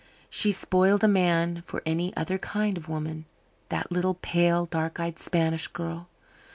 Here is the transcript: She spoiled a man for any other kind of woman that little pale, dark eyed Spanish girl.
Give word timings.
She 0.31 0.51
spoiled 0.51 1.03
a 1.03 1.07
man 1.07 1.61
for 1.67 1.83
any 1.85 2.11
other 2.17 2.39
kind 2.39 2.75
of 2.75 2.89
woman 2.89 3.25
that 3.69 3.91
little 3.91 4.15
pale, 4.15 4.65
dark 4.65 4.99
eyed 4.99 5.19
Spanish 5.19 5.67
girl. 5.67 6.07